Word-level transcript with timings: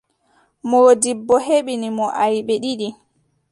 Moodibbo 0.69 1.35
heɓini 1.47 1.87
mo 1.97 2.05
aybe 2.23 2.53
ɗiɗi. 2.63 2.89